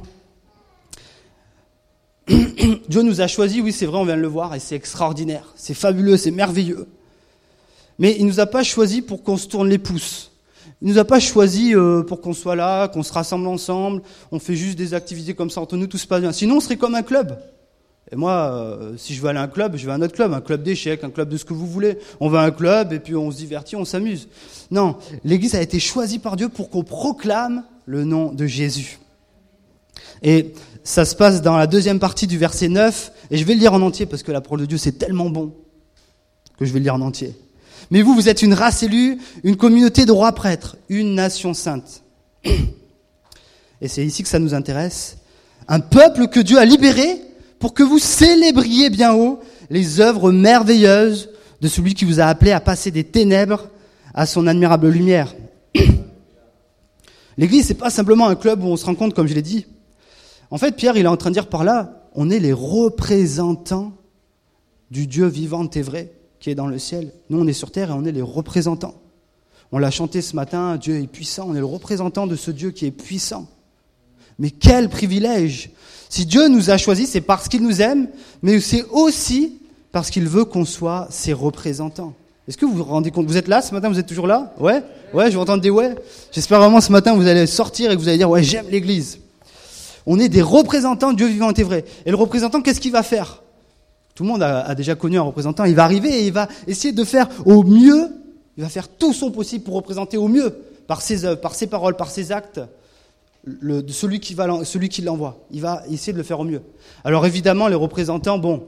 [2.88, 5.52] Dieu nous a choisis, oui c'est vrai, on vient de le voir, et c'est extraordinaire,
[5.56, 6.86] c'est fabuleux, c'est merveilleux.
[7.98, 10.30] Mais il ne nous a pas choisis pour qu'on se tourne les pouces.
[10.80, 14.02] Il ne nous a pas choisis euh, pour qu'on soit là, qu'on se rassemble ensemble,
[14.32, 16.32] on fait juste des activités comme ça entre nous, tout se passe bien.
[16.32, 17.38] Sinon on serait comme un club.
[18.10, 20.14] Et moi, euh, si je veux aller à un club, je vais à un autre
[20.14, 21.98] club, un club d'échecs, un club de ce que vous voulez.
[22.20, 24.28] On va à un club et puis on se divertit, on s'amuse.
[24.70, 28.98] Non, l'Église a été choisie par Dieu pour qu'on proclame le nom de Jésus.
[30.22, 30.52] Et
[30.84, 33.72] ça se passe dans la deuxième partie du verset 9, et je vais le lire
[33.72, 35.54] en entier parce que la parole de Dieu c'est tellement bon
[36.58, 37.34] que je vais le lire en entier.
[37.90, 42.02] Mais vous, vous êtes une race élue, une communauté de rois prêtres, une nation sainte.
[43.82, 45.18] Et c'est ici que ça nous intéresse.
[45.68, 47.20] Un peuple que Dieu a libéré
[47.58, 49.40] pour que vous célébriez bien haut
[49.70, 53.68] les œuvres merveilleuses de celui qui vous a appelé à passer des ténèbres
[54.14, 55.34] à son admirable lumière.
[57.38, 59.66] L'église, c'est pas simplement un club où on se rencontre, comme je l'ai dit.
[60.52, 63.92] En fait, Pierre, il est en train de dire par là, on est les représentants
[64.90, 67.10] du Dieu vivant et vrai qui est dans le ciel.
[67.30, 68.94] Nous, on est sur terre et on est les représentants.
[69.72, 72.70] On l'a chanté ce matin, Dieu est puissant, on est le représentant de ce Dieu
[72.70, 73.46] qui est puissant.
[74.38, 75.70] Mais quel privilège
[76.10, 78.08] Si Dieu nous a choisis, c'est parce qu'il nous aime,
[78.42, 79.58] mais c'est aussi
[79.90, 82.12] parce qu'il veut qu'on soit ses représentants.
[82.46, 83.26] Est-ce que vous vous rendez compte?
[83.26, 84.52] Vous êtes là ce matin Vous êtes toujours là?
[84.60, 84.82] Ouais?
[85.14, 85.94] Ouais, je vous entends des ouais.
[86.30, 89.18] J'espère vraiment ce matin vous allez sortir et que vous allez dire ouais, j'aime l'Église.
[90.06, 91.84] On est des représentants Dieu vivant et vrai.
[92.06, 93.42] Et le représentant, qu'est-ce qu'il va faire?
[94.14, 95.64] Tout le monde a, déjà connu un représentant.
[95.64, 98.08] Il va arriver et il va essayer de faire au mieux.
[98.56, 100.54] Il va faire tout son possible pour représenter au mieux,
[100.86, 102.60] par ses œuvres, par ses paroles, par ses actes,
[103.88, 105.38] celui qui l'envoie.
[105.50, 106.60] Il va essayer de le faire au mieux.
[107.04, 108.66] Alors évidemment, les représentants, bon,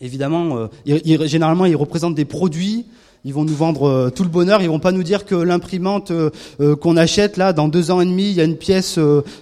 [0.00, 2.86] évidemment, euh, généralement, ils représentent des produits,
[3.24, 4.62] ils vont nous vendre euh, tout le bonheur.
[4.62, 6.30] Ils vont pas nous dire que l'imprimante euh,
[6.60, 8.98] euh, qu'on achète là, dans deux ans et demi, il y a une pièce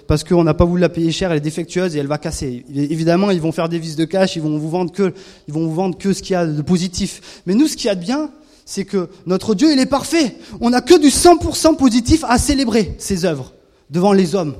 [0.07, 2.63] parce qu'on n'a pas voulu la payer cher, elle est défectueuse et elle va casser.
[2.73, 4.35] Évidemment, ils vont faire des vis de cash.
[4.35, 5.13] Ils vont vous vendre que,
[5.47, 7.41] ils vont vous vendre que ce qu'il y a de positif.
[7.45, 8.29] Mais nous, ce qu'il y a de bien,
[8.65, 10.35] c'est que notre Dieu, il est parfait.
[10.59, 13.53] On n'a que du 100% positif à célébrer ses œuvres
[13.89, 14.55] devant les hommes.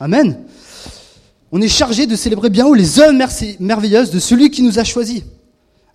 [0.00, 0.38] Amen.
[1.52, 3.16] On est chargé de célébrer bien haut les œuvres
[3.60, 5.22] merveilleuses de celui qui nous a choisis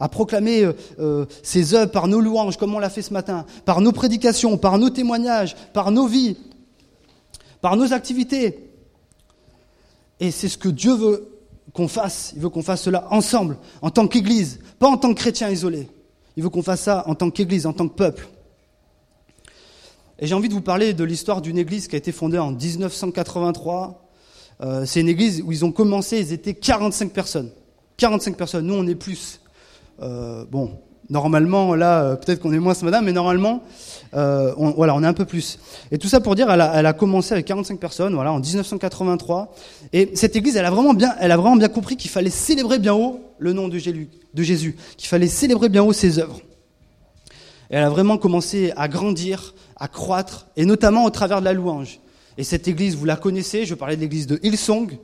[0.02, 3.46] à proclamer euh, euh, ses œuvres par nos louanges, comme on l'a fait ce matin,
[3.66, 6.38] par nos prédications, par nos témoignages, par nos vies,
[7.62, 8.72] par nos activités.
[10.20, 11.30] Et c'est ce que Dieu veut
[11.74, 12.34] qu'on fasse.
[12.36, 15.88] Il veut qu'on fasse cela ensemble, en tant qu'Église, pas en tant que chrétien isolé.
[16.36, 18.28] Il veut qu'on fasse ça en tant qu'Église, en tant que peuple.
[20.18, 22.52] Et j'ai envie de vous parler de l'histoire d'une Église qui a été fondée en
[22.52, 24.10] 1983.
[24.62, 27.52] Euh, c'est une Église où ils ont commencé, ils étaient 45 personnes.
[27.98, 29.41] 45 personnes, nous on est plus.
[30.02, 33.64] Euh, bon, normalement, là, euh, peut-être qu'on est moins ce matin, mais normalement,
[34.14, 35.60] euh, on, voilà, on est un peu plus.
[35.92, 39.54] Et tout ça pour dire, elle a, commencé avec 45 personnes, voilà, en 1983.
[39.94, 42.80] Et cette église, elle a vraiment bien, elle a vraiment bien compris qu'il fallait célébrer
[42.80, 46.40] bien haut le nom de Jésus, de Jésus, qu'il fallait célébrer bien haut ses œuvres.
[47.70, 51.54] Et elle a vraiment commencé à grandir, à croître, et notamment au travers de la
[51.54, 52.00] louange.
[52.38, 54.98] Et cette église, vous la connaissez, je parlais de l'église de Hillsong.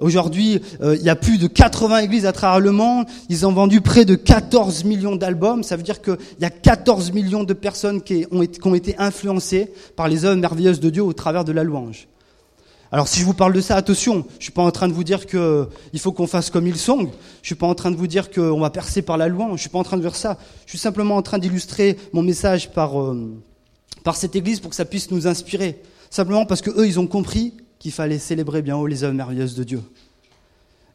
[0.00, 3.06] Aujourd'hui, euh, il y a plus de 80 églises à travers le monde.
[3.28, 5.62] Ils ont vendu près de 14 millions d'albums.
[5.62, 10.08] Ça veut dire qu'il y a 14 millions de personnes qui ont, été, influencées par
[10.08, 12.08] les œuvres merveilleuses de Dieu au travers de la louange.
[12.92, 15.04] Alors si je vous parle de ça, attention, je suis pas en train de vous
[15.04, 17.08] dire que il faut qu'on fasse comme Hillsong.
[17.42, 19.58] Je suis pas en train de vous dire qu'on va percer par la louange.
[19.58, 20.38] Je suis pas en train de faire ça.
[20.64, 23.30] Je suis simplement en train d'illustrer mon message par euh,
[24.02, 25.82] par cette église pour que ça puisse nous inspirer.
[26.08, 29.56] Simplement parce que eux, ils ont compris qu'il fallait célébrer bien haut les œuvres merveilleuses
[29.56, 29.82] de Dieu.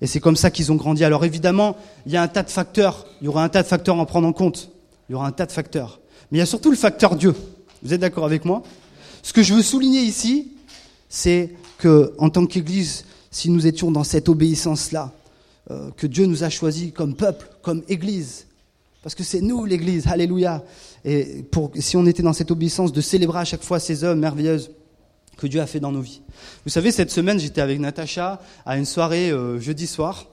[0.01, 1.03] Et c'est comme ça qu'ils ont grandi.
[1.03, 3.07] Alors évidemment, il y a un tas de facteurs.
[3.21, 4.69] Il y aura un tas de facteurs à en prendre en compte.
[5.09, 5.99] Il y aura un tas de facteurs.
[6.31, 7.33] Mais il y a surtout le facteur Dieu.
[7.81, 8.61] Vous êtes d'accord avec moi?
[9.23, 10.51] Ce que je veux souligner ici,
[11.09, 15.11] c'est que en tant qu'Église, si nous étions dans cette obéissance-là,
[15.71, 18.45] euh, que Dieu nous a choisis comme peuple, comme Église,
[19.01, 20.63] parce que c'est nous l'Église, alléluia.
[21.03, 21.45] Et
[21.79, 24.69] si on était dans cette obéissance de célébrer à chaque fois ces œuvres merveilleuses,
[25.37, 26.21] que Dieu a fait dans nos vies.
[26.65, 30.27] Vous savez, cette semaine, j'étais avec Natacha à une soirée euh, jeudi soir.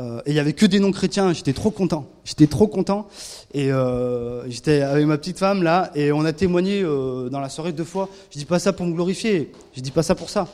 [0.00, 1.32] Euh, et il y avait que des non-chrétiens.
[1.32, 2.06] J'étais trop content.
[2.24, 3.08] J'étais trop content.
[3.52, 7.48] Et euh, j'étais avec ma petite femme là, et on a témoigné euh, dans la
[7.48, 8.08] soirée deux fois.
[8.30, 9.52] Je dis pas ça pour me glorifier.
[9.74, 10.46] Je dis pas ça pour ça.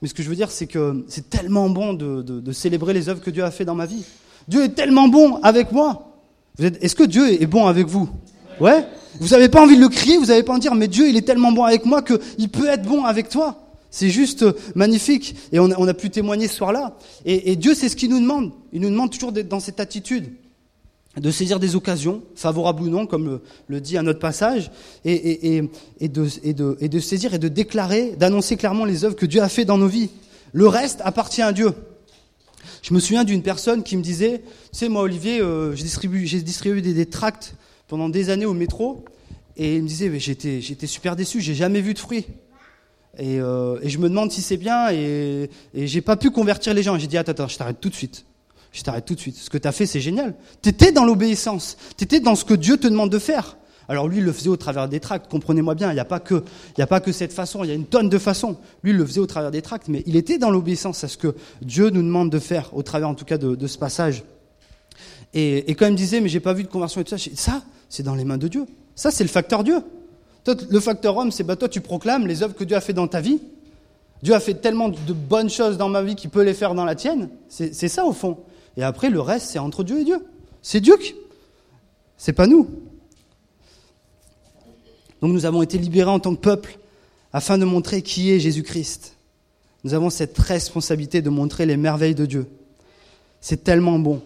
[0.00, 2.94] Mais ce que je veux dire, c'est que c'est tellement bon de, de, de, célébrer
[2.94, 4.04] les œuvres que Dieu a fait dans ma vie.
[4.46, 6.14] Dieu est tellement bon avec moi.
[6.58, 8.08] Est-ce que Dieu est bon avec vous?
[8.60, 8.86] Ouais?
[9.20, 11.08] Vous n'avez pas envie de le crier, vous n'avez pas envie de dire, mais Dieu,
[11.08, 13.68] il est tellement bon avec moi qu'il peut être bon avec toi.
[13.90, 14.44] C'est juste
[14.74, 15.34] magnifique.
[15.52, 16.96] Et on a, pu témoigner ce soir-là.
[17.24, 18.52] Et, Dieu, c'est ce qu'il nous demande.
[18.72, 20.32] Il nous demande toujours d'être dans cette attitude,
[21.16, 24.70] de saisir des occasions, favorables ou non, comme le, dit un autre passage,
[25.04, 25.62] et,
[26.02, 29.88] de, saisir et de déclarer, d'annoncer clairement les œuvres que Dieu a fait dans nos
[29.88, 30.10] vies.
[30.52, 31.72] Le reste appartient à Dieu.
[32.82, 34.42] Je me souviens d'une personne qui me disait,
[34.72, 37.54] tu sais, moi, Olivier, euh, j'ai distribué, distribué des, des tracts
[37.88, 39.04] pendant des années au métro,
[39.56, 42.26] et il me disait, j'étais, j'étais super déçu, j'ai jamais vu de fruits.
[43.18, 46.72] Et, euh, et, je me demande si c'est bien, et, et j'ai pas pu convertir
[46.74, 46.96] les gens.
[46.98, 48.24] J'ai dit, attends, attends, je t'arrête tout de suite.
[48.70, 49.36] Je t'arrête tout de suite.
[49.36, 50.36] Ce que tu as fait, c'est génial.
[50.62, 51.76] Tu étais dans l'obéissance.
[51.96, 53.56] Tu étais dans ce que Dieu te demande de faire.
[53.88, 55.30] Alors lui, il le faisait au travers des tracts.
[55.30, 56.44] Comprenez-moi bien, il n'y a pas que,
[56.78, 57.64] a pas que cette façon.
[57.64, 58.58] Il y a une tonne de façons.
[58.82, 61.16] Lui, il le faisait au travers des tracts, mais il était dans l'obéissance à ce
[61.16, 64.24] que Dieu nous demande de faire, au travers en tout cas de, de ce passage.
[65.32, 67.30] Et, et, quand il me disait, mais j'ai pas vu de conversion et tout ça,
[67.34, 68.66] ça, c'est dans les mains de Dieu.
[68.94, 69.80] Ça, c'est le facteur Dieu.
[70.70, 73.06] Le facteur homme, c'est bah toi, tu proclames les œuvres que Dieu a fait dans
[73.06, 73.40] ta vie.
[74.22, 76.84] Dieu a fait tellement de bonnes choses dans ma vie qu'il peut les faire dans
[76.84, 77.28] la tienne.
[77.48, 78.38] C'est ça au fond.
[78.76, 80.24] Et après, le reste, c'est entre Dieu et Dieu.
[80.62, 81.14] C'est Dieu qui.
[82.16, 82.68] C'est pas nous.
[85.20, 86.78] Donc nous avons été libérés en tant que peuple
[87.32, 89.16] afin de montrer qui est Jésus-Christ.
[89.84, 92.46] Nous avons cette responsabilité de montrer les merveilles de Dieu.
[93.40, 94.20] C'est tellement bon.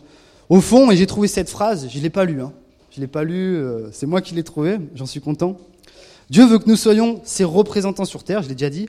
[0.48, 2.52] Au fond, et j'ai trouvé cette phrase, je ne l'ai pas lue, hein.
[2.92, 5.56] Je ne l'ai pas lue, euh, c'est moi qui l'ai trouvée, j'en suis content.
[6.28, 8.88] Dieu veut que nous soyons ses représentants sur terre, je l'ai déjà dit.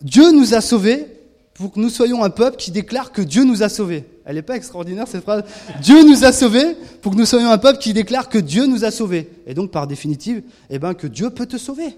[0.00, 1.06] Dieu nous a sauvés
[1.52, 4.04] pour que nous soyons un peuple qui déclare que Dieu nous a sauvés.
[4.24, 5.42] Elle n'est pas extraordinaire cette phrase?
[5.82, 8.84] Dieu nous a sauvés pour que nous soyons un peuple qui déclare que Dieu nous
[8.84, 9.28] a sauvés.
[9.46, 11.96] Et donc par définitive, eh ben, que Dieu peut te sauver.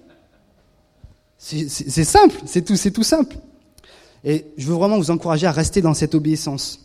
[1.38, 1.68] C'est
[2.04, 3.36] simple, c'est tout, tout simple.
[4.24, 6.80] Et je veux vraiment vous encourager à rester dans cette obéissance,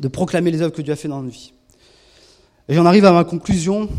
[0.00, 1.54] de proclamer les œuvres que Dieu a fait dans notre vie.
[2.68, 3.90] Et j'en arrive à ma conclusion.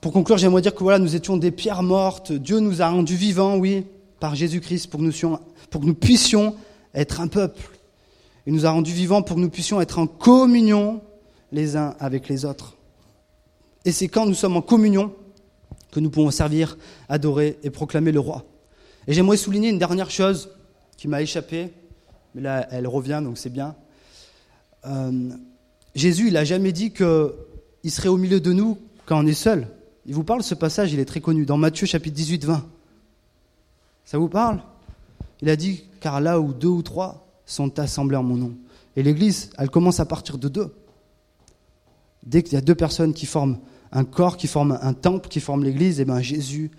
[0.00, 2.30] Pour conclure, j'aimerais dire que voilà, nous étions des pierres mortes.
[2.32, 3.84] Dieu nous a rendus vivants, oui,
[4.20, 5.00] par Jésus-Christ, pour,
[5.70, 6.54] pour que nous puissions
[6.94, 7.68] être un peuple.
[8.46, 11.02] Il nous a rendus vivants pour que nous puissions être en communion
[11.50, 12.76] les uns avec les autres.
[13.84, 15.12] Et c'est quand nous sommes en communion
[15.90, 18.44] que nous pouvons servir, adorer et proclamer le roi.
[19.08, 20.50] Et j'aimerais souligner une dernière chose
[20.96, 21.72] qui m'a échappé,
[22.34, 23.74] mais là elle revient, donc c'est bien.
[24.86, 25.30] Euh,
[25.94, 29.68] Jésus, il n'a jamais dit qu'il serait au milieu de nous quand on est seul.
[30.06, 32.66] Il vous parle, ce passage, il est très connu, dans Matthieu chapitre 18, 20.
[34.04, 34.62] Ça vous parle?
[35.42, 38.54] Il a dit, car là où deux ou trois sont assemblés en mon nom.
[38.96, 40.74] Et l'Église, elle commence à partir de deux.
[42.24, 43.58] Dès qu'il y a deux personnes qui forment
[43.92, 46.70] un corps, qui forment un temple, qui forment l'Église, et eh bien Jésus,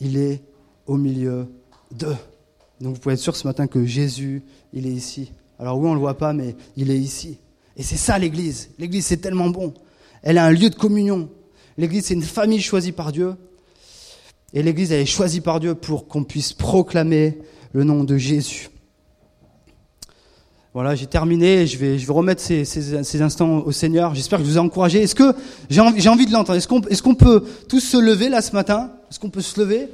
[0.00, 0.42] il est
[0.86, 1.48] au milieu
[1.92, 2.16] d'eux.
[2.80, 5.32] Donc vous pouvez être sûr ce matin que Jésus, il est ici.
[5.58, 7.38] Alors oui, on ne le voit pas, mais il est ici.
[7.76, 8.70] Et c'est ça l'Église.
[8.78, 9.74] L'Église, c'est tellement bon.
[10.22, 11.28] Elle a un lieu de communion.
[11.76, 13.34] L'Église, c'est une famille choisie par Dieu.
[14.54, 17.38] Et l'Église, elle est choisie par Dieu pour qu'on puisse proclamer
[17.72, 18.70] le nom de Jésus.
[20.72, 21.66] Voilà, j'ai terminé.
[21.66, 24.14] Je vais, je vais remettre ces, ces, ces instants au Seigneur.
[24.14, 25.02] J'espère que je vous ai encouragé.
[25.02, 25.34] Est-ce que
[25.68, 26.56] j'ai envie, j'ai envie de l'entendre?
[26.56, 28.92] Est-ce qu'on, qu'on peut tous se lever là ce matin?
[29.10, 29.88] Est-ce qu'on peut se lever?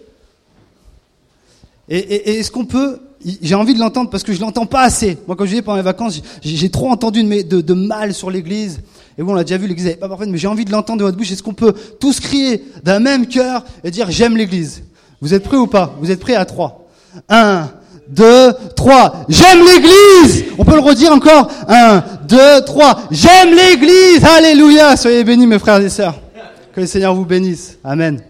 [1.88, 3.00] Et est-ce qu'on peut
[3.42, 5.18] J'ai envie de l'entendre parce que je l'entends pas assez.
[5.26, 8.80] Moi, quand je disais pendant les vacances, j'ai, trop entendu de, mal sur l'Église.
[9.18, 11.00] Et bon, on l'a déjà vu, l'Église n'est pas parfaite, mais j'ai envie de l'entendre
[11.00, 11.30] de votre bouche.
[11.30, 14.82] Est-ce qu'on peut tous crier d'un même cœur et dire j'aime l'Église?
[15.20, 15.94] Vous êtes prêts ou pas?
[16.00, 16.88] Vous êtes prêts à trois?
[17.28, 17.70] Un,
[18.08, 19.24] deux, trois.
[19.28, 20.44] J'aime l'église.
[20.58, 21.48] On peut le redire encore?
[21.68, 23.00] Un, deux, trois.
[23.11, 24.24] J'aime l'église.
[24.24, 24.96] Alléluia.
[24.96, 26.18] Soyez bénis mes frères et sœurs.
[26.74, 27.78] Que le Seigneur vous bénisse.
[27.85, 28.20] Amen.